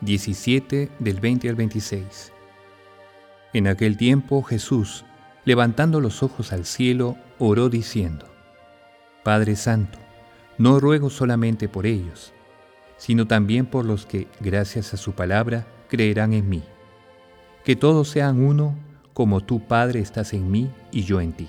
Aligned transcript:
17 0.00 0.90
del 1.00 1.18
20 1.18 1.48
al 1.48 1.56
26. 1.56 2.32
En 3.52 3.66
aquel 3.66 3.96
tiempo 3.96 4.42
Jesús, 4.42 5.04
levantando 5.44 6.00
los 6.00 6.22
ojos 6.22 6.52
al 6.52 6.64
cielo, 6.66 7.16
oró 7.38 7.68
diciendo, 7.68 8.26
Padre 9.24 9.56
Santo, 9.56 9.98
no 10.56 10.78
ruego 10.78 11.10
solamente 11.10 11.68
por 11.68 11.84
ellos, 11.84 12.32
sino 12.96 13.26
también 13.26 13.66
por 13.66 13.84
los 13.84 14.06
que, 14.06 14.28
gracias 14.40 14.94
a 14.94 14.96
su 14.96 15.12
palabra, 15.12 15.66
creerán 15.88 16.32
en 16.32 16.48
mí. 16.48 16.62
Que 17.64 17.74
todos 17.74 18.08
sean 18.08 18.40
uno, 18.40 18.76
como 19.14 19.40
tú, 19.40 19.66
Padre, 19.66 19.98
estás 19.98 20.32
en 20.32 20.48
mí 20.50 20.70
y 20.92 21.02
yo 21.02 21.20
en 21.20 21.32
ti. 21.32 21.48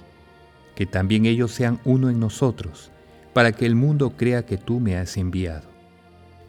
Que 0.75 0.88
también 0.88 1.27
ellos 1.27 1.52
sean 1.52 1.80
uno 1.86 2.09
en 2.09 2.20
nosotros, 2.20 2.92
para 3.33 3.52
que 3.52 3.67
el 3.67 3.75
mundo 3.75 4.11
crea 4.17 4.45
que 4.45 4.58
tú 4.58 4.80
me 4.80 4.97
has 4.97 5.17
enviado. 5.17 5.69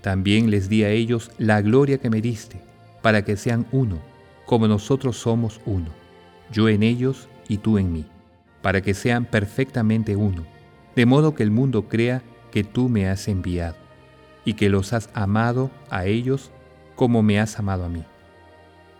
También 0.02 0.50
les 0.50 0.68
di 0.68 0.82
a 0.84 0.90
ellos 0.90 1.30
la 1.38 1.60
gloria 1.60 1.98
que 1.98 2.10
me 2.10 2.22
diste, 2.22 2.60
para 3.02 3.22
que 3.24 3.36
sean 3.36 3.66
uno, 3.70 3.98
como 4.46 4.66
nosotros 4.66 5.18
somos 5.18 5.60
uno, 5.66 5.90
yo 6.50 6.68
en 6.68 6.82
ellos 6.82 7.28
y 7.48 7.58
tú 7.58 7.78
en 7.78 7.92
mí, 7.92 8.06
para 8.62 8.80
que 8.80 8.94
sean 8.94 9.26
perfectamente 9.26 10.16
uno, 10.16 10.44
de 10.96 11.06
modo 11.06 11.34
que 11.34 11.42
el 11.42 11.50
mundo 11.50 11.88
crea 11.88 12.22
que 12.50 12.64
tú 12.64 12.88
me 12.88 13.08
has 13.08 13.28
enviado, 13.28 13.76
y 14.44 14.54
que 14.54 14.70
los 14.70 14.92
has 14.92 15.10
amado 15.12 15.70
a 15.90 16.06
ellos 16.06 16.50
como 16.96 17.22
me 17.22 17.38
has 17.38 17.58
amado 17.58 17.84
a 17.84 17.88
mí. 17.88 18.04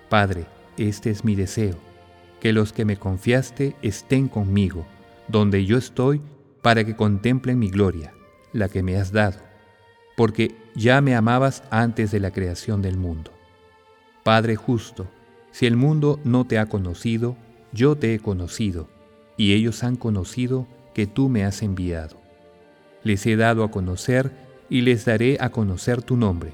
Padre, 0.09 0.47
este 0.77 1.11
es 1.11 1.25
mi 1.25 1.35
deseo, 1.35 1.77
que 2.41 2.53
los 2.53 2.73
que 2.73 2.85
me 2.85 2.99
confiaste 2.99 3.75
estén 3.83 4.29
conmigo, 4.29 4.87
donde 5.29 5.65
yo 5.65 5.79
estoy, 5.79 6.21
para 6.63 6.85
que 6.85 6.95
contemplen 6.95 7.59
mi 7.59 7.71
gloria, 7.71 8.13
la 8.53 8.69
que 8.69 8.83
me 8.83 8.97
has 8.97 9.13
dado 9.13 9.50
porque 10.21 10.55
ya 10.75 11.01
me 11.01 11.15
amabas 11.15 11.63
antes 11.71 12.11
de 12.11 12.21
la 12.21 12.31
creación 12.31 12.83
del 12.83 12.99
mundo. 12.99 13.31
Padre 14.23 14.55
justo, 14.55 15.07
si 15.51 15.65
el 15.65 15.79
mundo 15.79 16.21
no 16.25 16.45
te 16.45 16.59
ha 16.59 16.67
conocido, 16.67 17.39
yo 17.73 17.97
te 17.97 18.13
he 18.13 18.19
conocido, 18.19 18.87
y 19.39 19.55
ellos 19.55 19.83
han 19.83 19.97
conocido 19.97 20.67
que 20.93 21.07
tú 21.07 21.31
me 21.31 21.47
has 21.47 21.63
enviado. 21.63 22.21
Les 23.03 23.25
he 23.25 23.37
dado 23.37 23.65
a 23.65 23.71
conocer 23.71 24.31
y 24.69 24.83
les 24.83 25.07
daré 25.07 25.39
a 25.41 25.49
conocer 25.49 26.03
tu 26.03 26.19
nombre, 26.19 26.53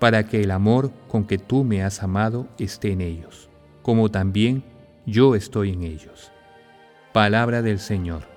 para 0.00 0.26
que 0.26 0.42
el 0.42 0.50
amor 0.50 0.90
con 1.06 1.24
que 1.24 1.38
tú 1.38 1.62
me 1.62 1.84
has 1.84 2.02
amado 2.02 2.48
esté 2.58 2.90
en 2.90 3.00
ellos, 3.00 3.48
como 3.82 4.10
también 4.10 4.64
yo 5.06 5.36
estoy 5.36 5.70
en 5.70 5.84
ellos. 5.84 6.32
Palabra 7.12 7.62
del 7.62 7.78
Señor. 7.78 8.33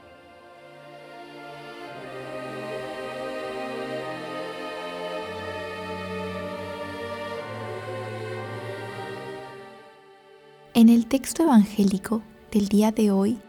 En 10.78 10.90
el 10.90 11.08
texto 11.08 11.42
evangélico 11.42 12.22
del 12.52 12.68
día 12.68 12.92
de 12.92 13.10
hoy 13.10 13.40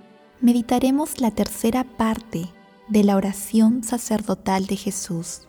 meditaremos 0.41 1.21
la 1.21 1.31
tercera 1.31 1.85
parte 1.85 2.49
de 2.89 3.05
la 3.05 3.17
oración 3.17 3.85
sacerdotal 3.85 4.65
de 4.65 4.77
Jesús. 4.77 5.43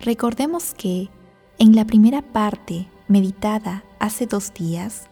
Recordemos 0.00 0.72
que 0.72 1.10
en 1.58 1.76
la 1.76 1.84
primera 1.84 2.22
parte 2.22 2.88
meditada 3.06 3.84
hace 3.98 4.24
dos 4.24 4.54
días, 4.54 5.10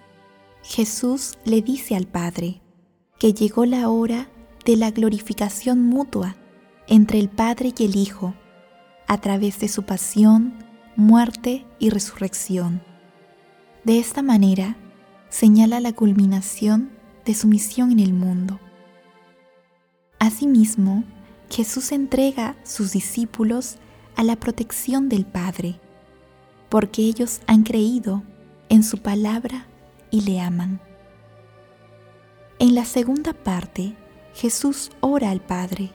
Jesús 0.62 1.34
le 1.44 1.60
dice 1.60 1.94
al 1.94 2.06
Padre 2.06 2.62
que 3.18 3.34
llegó 3.34 3.66
la 3.66 3.90
hora 3.90 4.30
de 4.64 4.76
la 4.76 4.92
glorificación 4.92 5.84
mutua 5.84 6.36
entre 6.88 7.18
el 7.18 7.28
Padre 7.28 7.74
y 7.76 7.84
el 7.84 7.96
Hijo 7.96 8.32
a 9.08 9.20
través 9.20 9.60
de 9.60 9.68
su 9.68 9.82
pasión, 9.82 10.54
muerte 10.96 11.66
y 11.78 11.90
resurrección. 11.90 12.80
De 13.84 13.98
esta 13.98 14.22
manera, 14.22 14.74
señala 15.28 15.80
la 15.80 15.92
culminación 15.92 16.90
de 17.24 17.34
su 17.34 17.46
misión 17.48 17.90
en 17.92 18.00
el 18.00 18.12
mundo. 18.12 18.60
Asimismo, 20.18 21.04
Jesús 21.50 21.92
entrega 21.92 22.56
sus 22.64 22.92
discípulos 22.92 23.76
a 24.16 24.22
la 24.22 24.36
protección 24.36 25.08
del 25.08 25.26
Padre, 25.26 25.78
porque 26.68 27.02
ellos 27.02 27.40
han 27.46 27.62
creído 27.62 28.22
en 28.68 28.82
su 28.82 28.98
palabra 28.98 29.66
y 30.10 30.22
le 30.22 30.40
aman. 30.40 30.80
En 32.58 32.74
la 32.74 32.84
segunda 32.84 33.32
parte, 33.34 33.94
Jesús 34.34 34.90
ora 35.00 35.30
al 35.30 35.40
Padre 35.40 35.90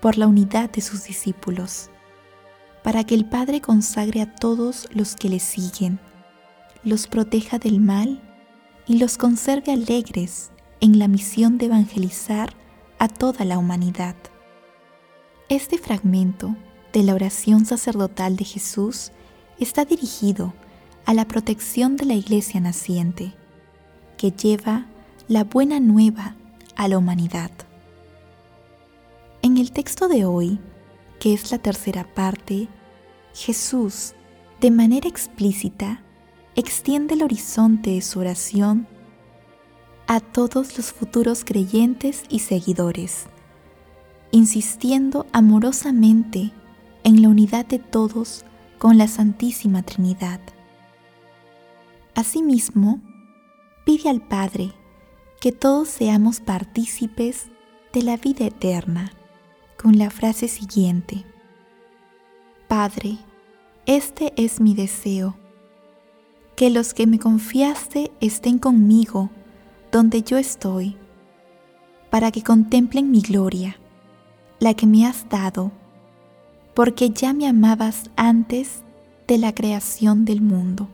por 0.00 0.16
la 0.16 0.26
unidad 0.26 0.70
de 0.70 0.80
sus 0.80 1.04
discípulos, 1.04 1.90
para 2.84 3.04
que 3.04 3.14
el 3.14 3.24
Padre 3.24 3.60
consagre 3.60 4.22
a 4.22 4.34
todos 4.34 4.88
los 4.92 5.16
que 5.16 5.28
le 5.28 5.40
siguen, 5.40 5.98
los 6.84 7.08
proteja 7.08 7.58
del 7.58 7.80
mal 7.80 8.22
y 8.88 8.98
los 8.98 9.18
conserve 9.18 9.72
alegres 9.72 10.50
en 10.80 10.98
la 10.98 11.08
misión 11.08 11.58
de 11.58 11.66
evangelizar 11.66 12.54
a 12.98 13.06
toda 13.06 13.44
la 13.44 13.58
humanidad. 13.58 14.16
Este 15.50 15.78
fragmento 15.78 16.56
de 16.94 17.02
la 17.02 17.14
oración 17.14 17.66
sacerdotal 17.66 18.36
de 18.36 18.44
Jesús 18.44 19.12
está 19.60 19.84
dirigido 19.84 20.54
a 21.04 21.12
la 21.12 21.26
protección 21.26 21.96
de 21.96 22.06
la 22.06 22.14
iglesia 22.14 22.60
naciente, 22.60 23.34
que 24.16 24.30
lleva 24.30 24.86
la 25.28 25.44
buena 25.44 25.80
nueva 25.80 26.34
a 26.74 26.88
la 26.88 26.96
humanidad. 26.96 27.50
En 29.42 29.58
el 29.58 29.70
texto 29.70 30.08
de 30.08 30.24
hoy, 30.24 30.58
que 31.20 31.34
es 31.34 31.50
la 31.50 31.58
tercera 31.58 32.04
parte, 32.14 32.68
Jesús, 33.34 34.14
de 34.60 34.70
manera 34.70 35.08
explícita, 35.08 36.02
extiende 36.58 37.14
el 37.14 37.22
horizonte 37.22 37.90
de 37.90 38.02
su 38.02 38.18
oración 38.18 38.88
a 40.08 40.18
todos 40.18 40.76
los 40.76 40.92
futuros 40.92 41.44
creyentes 41.44 42.24
y 42.28 42.40
seguidores, 42.40 43.26
insistiendo 44.32 45.24
amorosamente 45.32 46.50
en 47.04 47.22
la 47.22 47.28
unidad 47.28 47.64
de 47.64 47.78
todos 47.78 48.44
con 48.78 48.98
la 48.98 49.06
Santísima 49.06 49.84
Trinidad. 49.84 50.40
Asimismo, 52.16 53.00
pide 53.84 54.10
al 54.10 54.20
Padre 54.20 54.72
que 55.40 55.52
todos 55.52 55.86
seamos 55.86 56.40
partícipes 56.40 57.46
de 57.92 58.02
la 58.02 58.16
vida 58.16 58.46
eterna, 58.46 59.12
con 59.80 59.96
la 59.96 60.10
frase 60.10 60.48
siguiente, 60.48 61.24
Padre, 62.66 63.16
este 63.86 64.32
es 64.36 64.60
mi 64.60 64.74
deseo 64.74 65.36
que 66.58 66.70
los 66.70 66.92
que 66.92 67.06
me 67.06 67.20
confiaste 67.20 68.10
estén 68.20 68.58
conmigo 68.58 69.30
donde 69.92 70.24
yo 70.24 70.38
estoy, 70.38 70.96
para 72.10 72.32
que 72.32 72.42
contemplen 72.42 73.12
mi 73.12 73.20
gloria, 73.20 73.76
la 74.58 74.74
que 74.74 74.84
me 74.84 75.06
has 75.06 75.28
dado, 75.28 75.70
porque 76.74 77.10
ya 77.10 77.32
me 77.32 77.46
amabas 77.46 78.10
antes 78.16 78.82
de 79.28 79.38
la 79.38 79.54
creación 79.54 80.24
del 80.24 80.40
mundo. 80.40 80.88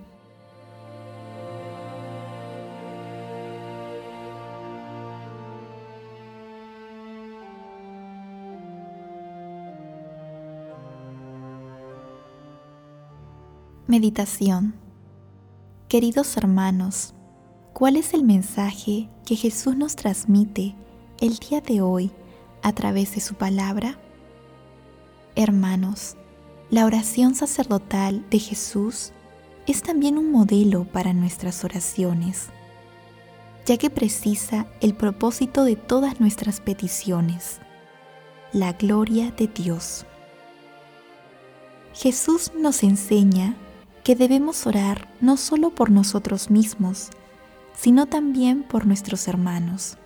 Meditación 13.86 14.83
Queridos 15.94 16.36
hermanos, 16.36 17.14
¿cuál 17.72 17.94
es 17.94 18.14
el 18.14 18.24
mensaje 18.24 19.08
que 19.24 19.36
Jesús 19.36 19.76
nos 19.76 19.94
transmite 19.94 20.74
el 21.20 21.36
día 21.36 21.60
de 21.60 21.82
hoy 21.82 22.10
a 22.62 22.72
través 22.72 23.14
de 23.14 23.20
su 23.20 23.36
palabra? 23.36 23.96
Hermanos, 25.36 26.16
la 26.68 26.84
oración 26.84 27.36
sacerdotal 27.36 28.28
de 28.28 28.40
Jesús 28.40 29.12
es 29.68 29.84
también 29.84 30.18
un 30.18 30.32
modelo 30.32 30.82
para 30.82 31.12
nuestras 31.12 31.62
oraciones, 31.62 32.48
ya 33.64 33.76
que 33.76 33.88
precisa 33.88 34.66
el 34.80 34.94
propósito 34.96 35.62
de 35.62 35.76
todas 35.76 36.18
nuestras 36.18 36.60
peticiones, 36.60 37.60
la 38.52 38.72
gloria 38.72 39.30
de 39.30 39.46
Dios. 39.46 40.06
Jesús 41.92 42.50
nos 42.58 42.82
enseña 42.82 43.56
que 44.04 44.14
debemos 44.14 44.66
orar 44.66 45.08
no 45.22 45.38
solo 45.38 45.70
por 45.70 45.90
nosotros 45.90 46.50
mismos, 46.50 47.08
sino 47.74 48.06
también 48.06 48.62
por 48.62 48.86
nuestros 48.86 49.26
hermanos. 49.26 49.96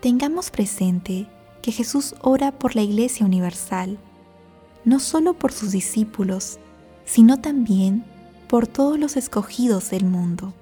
Tengamos 0.00 0.50
presente 0.50 1.26
que 1.62 1.72
Jesús 1.72 2.14
ora 2.20 2.52
por 2.52 2.76
la 2.76 2.82
Iglesia 2.82 3.24
Universal, 3.24 3.98
no 4.84 5.00
solo 5.00 5.32
por 5.32 5.50
sus 5.50 5.72
discípulos, 5.72 6.58
sino 7.06 7.40
también 7.40 8.04
por 8.48 8.66
todos 8.66 8.98
los 8.98 9.16
escogidos 9.16 9.90
del 9.90 10.04
mundo. 10.04 10.52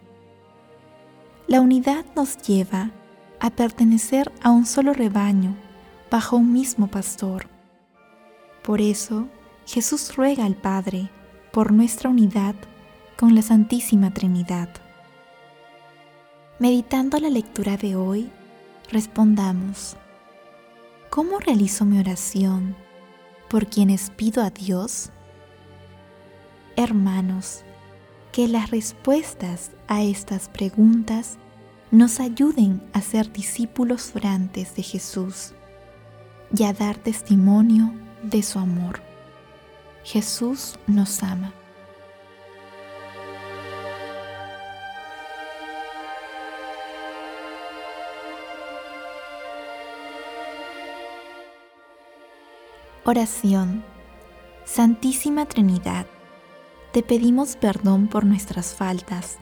La 1.48 1.60
unidad 1.60 2.04
nos 2.14 2.38
lleva 2.38 2.92
a 3.40 3.50
pertenecer 3.50 4.32
a 4.42 4.52
un 4.52 4.64
solo 4.64 4.92
rebaño, 4.92 5.56
bajo 6.08 6.36
un 6.36 6.52
mismo 6.52 6.86
pastor. 6.86 7.48
Por 8.62 8.80
eso, 8.80 9.26
Jesús 9.66 10.14
ruega 10.16 10.44
al 10.44 10.54
Padre 10.54 11.10
por 11.56 11.72
nuestra 11.72 12.10
unidad 12.10 12.54
con 13.16 13.34
la 13.34 13.40
Santísima 13.40 14.12
Trinidad. 14.12 14.68
Meditando 16.58 17.18
la 17.18 17.30
lectura 17.30 17.78
de 17.78 17.96
hoy, 17.96 18.30
respondamos, 18.92 19.96
¿cómo 21.08 21.38
realizo 21.38 21.86
mi 21.86 21.98
oración? 21.98 22.76
¿Por 23.48 23.68
quienes 23.68 24.10
pido 24.10 24.42
a 24.42 24.50
Dios? 24.50 25.08
Hermanos, 26.76 27.62
que 28.32 28.48
las 28.48 28.70
respuestas 28.70 29.70
a 29.88 30.02
estas 30.02 30.50
preguntas 30.50 31.38
nos 31.90 32.20
ayuden 32.20 32.82
a 32.92 33.00
ser 33.00 33.32
discípulos 33.32 34.12
orantes 34.14 34.74
de 34.76 34.82
Jesús 34.82 35.54
y 36.54 36.64
a 36.64 36.74
dar 36.74 36.98
testimonio 36.98 37.94
de 38.22 38.42
su 38.42 38.58
amor. 38.58 39.05
Jesús 40.06 40.78
nos 40.86 41.20
ama. 41.24 41.52
Oración. 53.04 53.82
Santísima 54.64 55.46
Trinidad, 55.46 56.06
te 56.92 57.02
pedimos 57.02 57.56
perdón 57.56 58.06
por 58.06 58.24
nuestras 58.24 58.76
faltas. 58.76 59.38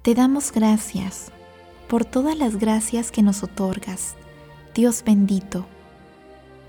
Te 0.00 0.14
damos 0.14 0.50
gracias 0.50 1.30
por 1.88 2.06
todas 2.06 2.38
las 2.38 2.56
gracias 2.56 3.10
que 3.10 3.22
nos 3.22 3.42
otorgas. 3.42 4.16
Dios 4.74 5.02
bendito. 5.04 5.66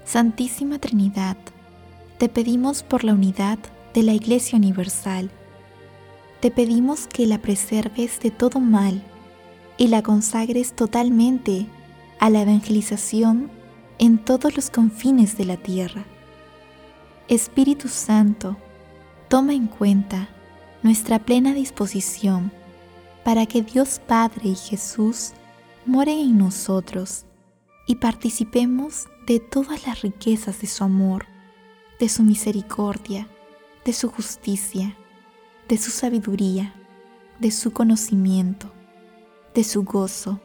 Santísima 0.04 0.80
Trinidad, 0.80 1.38
te 2.22 2.30
pedimos 2.30 2.84
por 2.84 3.04
la 3.04 3.16
unidad 3.16 3.58
de 3.96 4.04
la 4.04 4.14
Iglesia 4.14 4.56
Universal. 4.56 5.32
Te 6.40 6.52
pedimos 6.52 7.08
que 7.08 7.26
la 7.26 7.40
preserves 7.40 8.20
de 8.20 8.30
todo 8.30 8.60
mal 8.60 9.02
y 9.76 9.88
la 9.88 10.04
consagres 10.04 10.74
totalmente 10.76 11.66
a 12.20 12.30
la 12.30 12.44
evangelización 12.44 13.50
en 13.98 14.20
todos 14.20 14.56
los 14.56 14.70
confines 14.70 15.36
de 15.36 15.46
la 15.46 15.58
tierra. 15.58 16.06
Espíritu 17.28 17.88
Santo, 17.88 18.56
toma 19.28 19.56
en 19.56 19.66
cuenta 19.66 20.30
nuestra 20.84 21.18
plena 21.18 21.56
disposición 21.56 22.52
para 23.26 23.48
que 23.48 23.64
Dios 23.64 24.00
Padre 24.00 24.50
y 24.50 24.56
Jesús 24.56 25.32
moren 25.88 26.20
en 26.20 26.38
nosotros 26.38 27.26
y 27.88 27.96
participemos 27.96 29.08
de 29.26 29.40
todas 29.40 29.88
las 29.88 30.04
riquezas 30.04 30.62
de 30.62 30.68
su 30.68 30.84
amor 30.84 31.31
de 32.02 32.10
su 32.10 32.24
misericordia, 32.24 33.28
de 33.86 33.94
su 33.94 34.10
justicia, 34.10 34.98
de 35.70 35.78
su 35.78 35.92
sabiduría, 35.92 36.74
de 37.40 37.52
su 37.52 37.74
conocimiento, 37.74 38.72
de 39.54 39.64
su 39.64 39.84
gozo, 39.84 40.40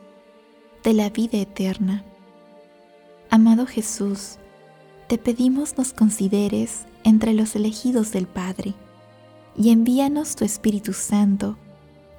de 0.85 0.93
la 0.93 1.09
vida 1.09 1.39
eterna. 1.39 2.05
Amado 3.31 3.65
Jesús, 3.65 4.37
te 5.09 5.17
pedimos 5.17 5.79
nos 5.79 5.95
consideres 5.95 6.85
entre 7.05 7.33
los 7.33 7.57
elegidos 7.57 8.13
del 8.13 8.27
Padre 8.27 8.75
y 9.57 9.71
envíanos 9.71 10.37
tu 10.37 10.45
Espíritu 10.45 10.93
Santo 10.93 11.57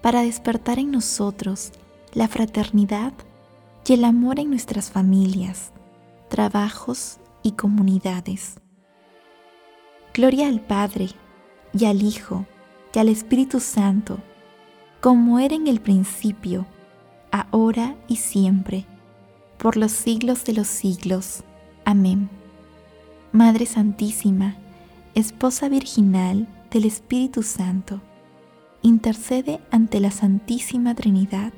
para 0.01 0.21
despertar 0.23 0.79
en 0.79 0.89
nosotros 0.89 1.73
la 2.11 2.27
fraternidad 2.27 3.13
y 3.87 3.93
el 3.93 4.03
amor 4.03 4.39
en 4.39 4.49
nuestras 4.49 4.89
familias, 4.89 5.73
trabajos 6.27 7.17
y 7.43 7.51
comunidades 7.51 8.55
Gloria 10.17 10.47
al 10.47 10.61
Padre, 10.61 11.09
y 11.77 11.85
al 11.85 12.01
Hijo, 12.01 12.47
y 12.91 12.97
al 12.97 13.07
Espíritu 13.07 13.59
Santo, 13.59 14.17
como 14.99 15.37
era 15.37 15.53
en 15.53 15.67
el 15.67 15.79
principio, 15.79 16.65
ahora 17.29 17.95
y 18.07 18.15
siempre, 18.15 18.87
por 19.59 19.77
los 19.77 19.91
siglos 19.91 20.43
de 20.43 20.53
los 20.53 20.65
siglos. 20.65 21.43
Amén. 21.85 22.31
Madre 23.31 23.67
Santísima, 23.67 24.55
Esposa 25.13 25.69
Virginal 25.69 26.47
del 26.71 26.85
Espíritu 26.85 27.43
Santo, 27.43 28.01
intercede 28.81 29.61
ante 29.69 29.99
la 29.99 30.09
Santísima 30.09 30.95
Trinidad 30.95 31.53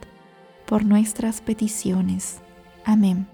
por 0.65 0.83
nuestras 0.83 1.39
peticiones. 1.39 2.41
Amén. 2.83 3.25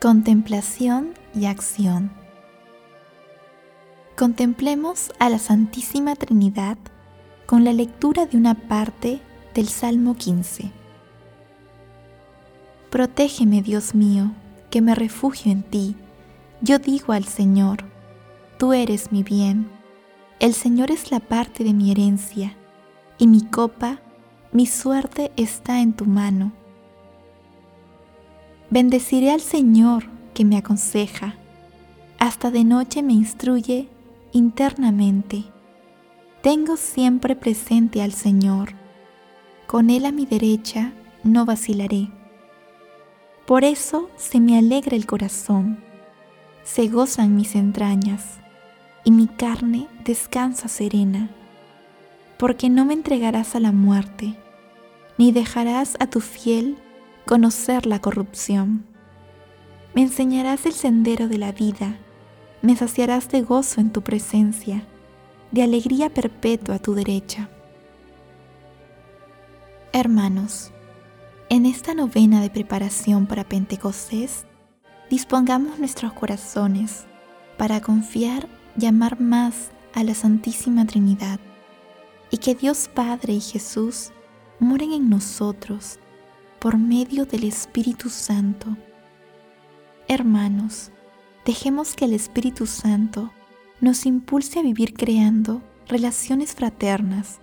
Contemplación 0.00 1.10
y 1.34 1.44
acción. 1.44 2.10
Contemplemos 4.16 5.12
a 5.18 5.28
la 5.28 5.38
Santísima 5.38 6.16
Trinidad 6.16 6.78
con 7.44 7.64
la 7.64 7.74
lectura 7.74 8.24
de 8.24 8.38
una 8.38 8.54
parte 8.54 9.20
del 9.52 9.68
Salmo 9.68 10.16
15. 10.16 10.70
Protégeme, 12.88 13.60
Dios 13.60 13.94
mío, 13.94 14.32
que 14.70 14.80
me 14.80 14.94
refugio 14.94 15.52
en 15.52 15.62
ti. 15.64 15.96
Yo 16.62 16.78
digo 16.78 17.12
al 17.12 17.26
Señor, 17.26 17.84
tú 18.56 18.72
eres 18.72 19.12
mi 19.12 19.22
bien. 19.22 19.68
El 20.38 20.54
Señor 20.54 20.90
es 20.90 21.10
la 21.10 21.20
parte 21.20 21.62
de 21.62 21.74
mi 21.74 21.90
herencia, 21.90 22.56
y 23.18 23.26
mi 23.26 23.42
copa, 23.42 24.00
mi 24.50 24.64
suerte 24.64 25.30
está 25.36 25.82
en 25.82 25.92
tu 25.92 26.06
mano 26.06 26.52
Bendeciré 28.70 29.32
al 29.32 29.40
Señor 29.40 30.04
que 30.32 30.44
me 30.44 30.56
aconseja, 30.56 31.34
hasta 32.20 32.52
de 32.52 32.62
noche 32.62 33.02
me 33.02 33.12
instruye 33.12 33.88
internamente. 34.30 35.42
Tengo 36.40 36.76
siempre 36.76 37.34
presente 37.34 38.00
al 38.00 38.12
Señor, 38.12 38.74
con 39.66 39.90
Él 39.90 40.06
a 40.06 40.12
mi 40.12 40.24
derecha 40.24 40.92
no 41.24 41.44
vacilaré. 41.44 42.10
Por 43.44 43.64
eso 43.64 44.08
se 44.16 44.38
me 44.38 44.56
alegra 44.56 44.96
el 44.96 45.04
corazón, 45.04 45.80
se 46.62 46.86
gozan 46.86 47.34
mis 47.34 47.56
entrañas, 47.56 48.38
y 49.02 49.10
mi 49.10 49.26
carne 49.26 49.88
descansa 50.04 50.68
serena, 50.68 51.28
porque 52.38 52.70
no 52.70 52.84
me 52.84 52.94
entregarás 52.94 53.56
a 53.56 53.60
la 53.60 53.72
muerte, 53.72 54.36
ni 55.18 55.32
dejarás 55.32 55.96
a 55.98 56.06
tu 56.06 56.20
fiel 56.20 56.78
conocer 57.30 57.86
la 57.86 58.00
corrupción. 58.00 58.84
Me 59.94 60.02
enseñarás 60.02 60.66
el 60.66 60.72
sendero 60.72 61.28
de 61.28 61.38
la 61.38 61.52
vida, 61.52 61.96
me 62.60 62.74
saciarás 62.74 63.28
de 63.28 63.42
gozo 63.42 63.80
en 63.80 63.92
tu 63.92 64.02
presencia, 64.02 64.84
de 65.52 65.62
alegría 65.62 66.10
perpetua 66.10 66.74
a 66.74 66.78
tu 66.80 66.94
derecha. 66.94 67.48
Hermanos, 69.92 70.72
en 71.50 71.66
esta 71.66 71.94
novena 71.94 72.42
de 72.42 72.50
preparación 72.50 73.28
para 73.28 73.44
Pentecostés, 73.44 74.44
dispongamos 75.08 75.78
nuestros 75.78 76.12
corazones 76.14 77.06
para 77.56 77.80
confiar 77.80 78.48
y 78.76 78.86
amar 78.86 79.20
más 79.20 79.70
a 79.94 80.02
la 80.02 80.16
Santísima 80.16 80.84
Trinidad 80.84 81.38
y 82.28 82.38
que 82.38 82.56
Dios 82.56 82.90
Padre 82.92 83.34
y 83.34 83.40
Jesús 83.40 84.10
moren 84.58 84.90
en 84.90 85.08
nosotros 85.08 85.99
por 86.60 86.78
medio 86.78 87.24
del 87.24 87.44
Espíritu 87.44 88.08
Santo 88.08 88.76
Hermanos, 90.10 90.90
dejemos 91.44 91.94
que 91.94 92.04
el 92.04 92.14
Espíritu 92.14 92.66
Santo 92.66 93.32
nos 93.80 94.06
impulse 94.06 94.58
a 94.58 94.62
vivir 94.62 94.92
creando 94.92 95.62
relaciones 95.86 96.56
fraternas 96.56 97.38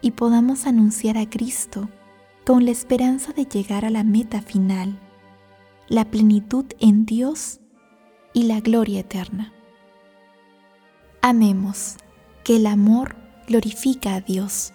y 0.00 0.12
podamos 0.12 0.68
anunciar 0.68 1.18
a 1.18 1.28
Cristo 1.28 1.90
con 2.44 2.64
la 2.64 2.70
esperanza 2.70 3.32
de 3.32 3.44
llegar 3.44 3.84
a 3.84 3.90
la 3.90 4.04
meta 4.04 4.40
final, 4.40 5.00
la 5.88 6.04
plenitud 6.04 6.66
en 6.78 7.06
Dios 7.06 7.58
y 8.32 8.44
la 8.44 8.60
gloria 8.60 9.00
eterna. 9.00 9.52
Amemos, 11.22 11.96
que 12.44 12.54
el 12.54 12.68
amor 12.68 13.16
glorifica 13.48 14.14
a 14.14 14.20
Dios. 14.20 14.74